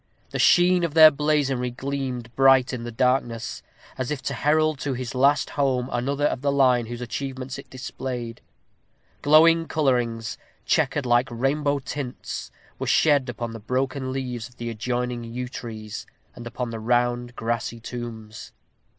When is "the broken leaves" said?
13.51-14.49